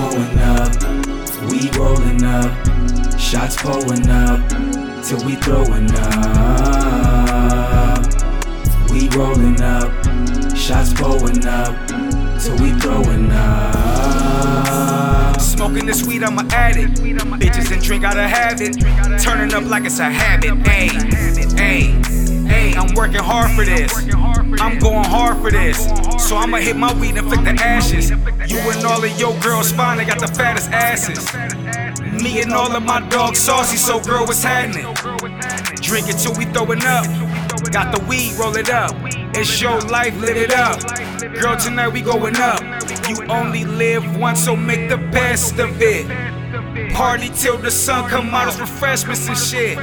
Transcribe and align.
Up, 0.00 0.70
we 1.50 1.68
rolling 1.76 2.22
up, 2.22 2.52
shots 3.18 3.56
pulling 3.56 4.08
up, 4.08 4.48
till 5.02 5.18
we 5.26 5.34
throwing 5.34 5.90
up. 5.92 7.98
We 8.92 9.08
rolling 9.08 9.60
up, 9.60 9.90
shots 10.56 10.92
pulling 10.94 11.44
up, 11.44 11.74
till 12.40 12.56
we 12.62 12.70
throwing 12.78 13.32
up. 13.32 15.40
Smoking 15.40 15.86
this 15.86 16.06
weed, 16.06 16.22
I'm 16.22 16.38
an 16.38 16.48
addict. 16.52 17.00
Bitches 17.40 17.72
and 17.72 17.82
drink, 17.82 18.02
gotta 18.02 18.28
have 18.28 18.60
it. 18.60 18.76
Turning 19.20 19.52
up 19.52 19.64
like 19.64 19.84
it's 19.84 19.98
a 19.98 20.04
habit. 20.04 20.52
Ayy, 20.62 20.90
ayy, 21.58 22.00
ayy, 22.46 22.76
I'm 22.76 22.94
working 22.94 23.18
hard 23.18 23.50
for 23.50 23.64
this. 23.64 23.92
I'm 24.60 24.78
going 24.78 25.04
hard 25.04 25.40
for 25.42 25.50
this. 25.50 25.86
So 26.26 26.36
I'ma 26.36 26.58
hit 26.58 26.76
my 26.76 26.92
weed 26.98 27.16
and 27.16 27.28
flick 27.28 27.44
the 27.44 27.62
ashes. 27.62 28.10
You 28.10 28.58
and 28.58 28.84
all 28.84 29.04
of 29.04 29.20
your 29.20 29.38
girls 29.40 29.70
fine, 29.72 29.98
they 29.98 30.04
got 30.04 30.20
the 30.20 30.26
fattest 30.28 30.70
asses. 30.70 31.24
Me 32.22 32.40
and 32.40 32.52
all 32.52 32.74
of 32.74 32.82
my 32.82 33.06
dogs 33.08 33.38
saucy, 33.38 33.76
so 33.76 34.00
girl, 34.00 34.24
what's 34.26 34.42
happening? 34.42 34.94
Drink 35.82 36.08
it 36.08 36.18
till 36.18 36.34
we 36.34 36.46
throwing 36.46 36.82
up. 36.84 37.04
Got 37.70 37.94
the 37.94 38.04
weed, 38.08 38.34
roll 38.38 38.56
it 38.56 38.70
up. 38.70 38.92
It's 39.34 39.60
your 39.60 39.80
life, 39.82 40.18
lit 40.20 40.36
it 40.36 40.52
up. 40.52 40.80
Girl, 41.40 41.56
tonight 41.56 41.88
we 41.88 42.00
going 42.00 42.36
up. 42.36 42.60
You 43.08 43.24
only 43.28 43.64
live 43.64 44.18
once, 44.18 44.44
so 44.44 44.56
make 44.56 44.88
the 44.88 44.96
best 44.96 45.58
of 45.58 45.80
it. 45.80 46.06
Party 46.94 47.28
till 47.28 47.58
the 47.58 47.70
sun 47.70 48.08
come 48.08 48.34
out, 48.34 48.58
refreshments 48.58 49.28
and 49.28 49.36
shit. 49.36 49.78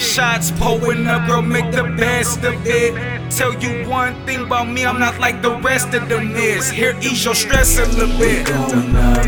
Shots 0.00 0.52
pulling 0.52 1.06
up, 1.08 1.26
girl, 1.26 1.42
make 1.42 1.72
the 1.72 1.82
best 1.98 2.44
of 2.44 2.54
it. 2.64 3.17
Tell 3.30 3.54
you 3.62 3.88
one 3.88 4.14
thing 4.26 4.46
about 4.46 4.68
me, 4.68 4.84
I'm 4.84 4.98
not 4.98 5.18
like 5.20 5.42
the 5.42 5.56
rest 5.60 5.94
of 5.94 6.08
them 6.08 6.34
is. 6.34 6.70
Here, 6.70 6.96
ease 7.00 7.24
your 7.24 7.34
stress 7.34 7.78
a 7.78 7.86
little 7.86 8.18
bit. 8.18 8.48
We 8.48 8.54
going 8.54 8.96
up, 8.96 9.26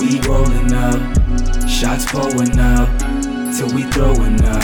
we 0.00 0.20
rolling 0.26 0.72
up, 0.72 1.68
shots 1.68 2.06
pulling 2.10 2.58
up, 2.58 2.88
till 3.54 3.72
we 3.74 3.84
throwing 3.84 4.42
up. 4.44 4.60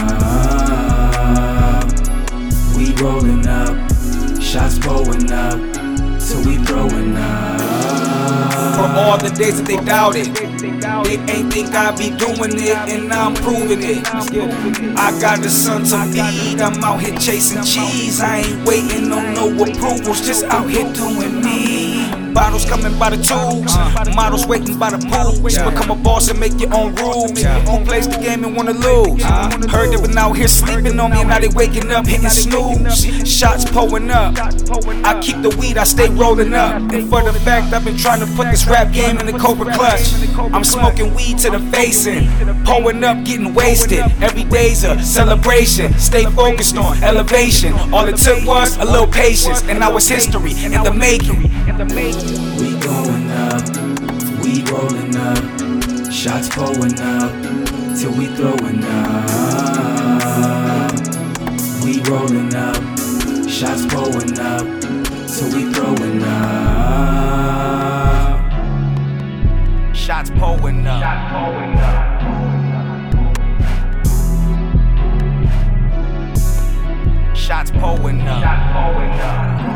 We 2.77 2.93
rolling 2.95 3.47
up, 3.47 3.77
shots 4.41 4.79
pulling 4.79 5.31
up, 5.31 5.61
till 6.19 6.43
we 6.45 6.57
throwing 6.65 7.17
up. 7.17 7.66
All 8.97 9.19
the 9.19 9.28
days 9.28 9.61
that 9.61 9.66
they 9.66 9.77
doubted, 9.77 10.34
they 11.05 11.19
ain't 11.30 11.52
think 11.52 11.75
I 11.75 11.94
be 11.94 12.08
doing 12.16 12.56
it, 12.56 12.77
and 12.89 13.12
I'm 13.12 13.34
proving 13.34 13.83
it. 13.83 14.06
I 14.97 15.12
got 15.20 15.42
the 15.42 15.50
son 15.50 15.84
to 15.84 15.98
feed, 16.12 16.62
I'm 16.62 16.83
out 16.83 17.03
here 17.03 17.14
chasing 17.19 17.62
cheese. 17.62 18.20
I 18.20 18.38
ain't 18.38 18.66
waiting 18.66 19.12
on 19.12 19.34
no 19.34 19.48
approvals, 19.53 20.27
just 20.27 20.44
out 20.44 20.70
here 20.70 20.91
doing 20.94 21.42
me. 21.42 21.86
Bottles 22.37 22.67
coming 22.67 22.98
by 22.98 23.09
the 23.09 23.17
tubes, 23.17 23.75
uh. 23.75 24.12
models 24.15 24.47
waiting 24.47 24.79
by 24.79 24.91
the 24.91 24.98
pools. 25.09 25.41
Become 25.41 25.91
a 25.91 25.97
boss 25.97 26.29
and 26.29 26.39
make 26.39 26.61
your 26.61 26.73
own 26.75 26.95
rules. 26.97 27.31
Who 27.41 27.83
plays 27.87 28.06
the 28.06 28.19
game 28.19 28.45
and 28.45 28.55
wanna 28.55 28.73
lose? 28.73 29.25
Uh. 29.25 29.48
Heard 29.70 29.91
they 29.91 30.06
been 30.06 30.19
out 30.19 30.37
here 30.37 30.47
sleeping 30.47 31.01
on 31.01 31.12
me, 31.12 31.20
and 31.20 31.31
now 31.31 31.39
they 31.39 31.48
waking 31.48 31.91
up 31.91 32.06
hitting 32.06 32.28
snooze. 32.28 33.27
Shots 33.27 33.65
pulling 33.65 34.10
up. 34.10 34.37
I 34.37 35.19
keep 35.22 35.41
the 35.41 35.49
weed, 35.59 35.78
I 35.78 35.84
stay 35.84 36.10
rolling 36.10 36.53
up. 36.53 36.75
And 36.93 37.09
for 37.09 37.22
the 37.22 37.33
fact 37.41 37.72
I've 37.72 37.87
been 37.87 37.97
trying 37.97 38.21
to 38.21 38.27
put 38.37 38.50
this 38.50 38.66
rap 38.66 38.93
game 38.93 39.16
in 39.16 39.25
the 39.25 39.39
Cobra 39.39 39.72
clutch. 39.72 40.12
I'm 40.37 40.62
smoking 40.65 41.15
weed 41.15 41.39
to 41.39 41.50
the 41.50 41.60
face 41.72 42.06
and 42.06 42.28
pulling 42.66 43.03
up, 43.03 43.25
getting 43.25 43.55
wasted. 43.55 44.00
Every 44.21 44.44
day's 44.44 44.84
a 44.84 45.03
celebration. 45.03 45.99
Stay 45.99 46.27
focused 46.27 46.77
on 46.77 47.03
elevation. 47.03 47.72
All 47.94 48.06
it 48.06 48.19
took 48.19 48.44
was 48.44 48.77
a 48.77 48.84
little 48.84 49.06
patience, 49.06 49.62
and 49.62 49.78
now 49.78 49.97
it's 49.97 50.09
history 50.09 50.53
in 50.62 50.72
the 50.83 50.93
making. 50.93 51.50
We 52.59 52.69
going 52.81 53.31
up, 53.31 53.62
we 54.42 54.62
rolling 54.70 55.16
up, 55.16 55.38
shots 56.12 56.48
pulling 56.48 56.98
up, 57.00 57.31
till 57.97 58.12
we 58.12 58.26
throwing 58.37 58.82
up. 58.84 59.31
We 61.84 62.00
rolling 62.10 62.54
up, 62.54 62.76
shots 63.48 63.86
pulling 63.86 64.38
up, 64.41 64.66
till 65.28 65.48
we 65.54 65.72
throwing 65.72 66.22
up. 66.22 67.16
Shots 69.94 70.31
pulling 70.31 70.86
up. 70.86 71.00
Shots 71.03 71.31
pulling 71.32 71.78
up. 71.78 72.06
Shots 77.36 77.70
pulling 77.70 78.22
up. 78.22 78.42
Shots 78.42 78.60
pulling 78.72 79.20
up, 79.20 79.75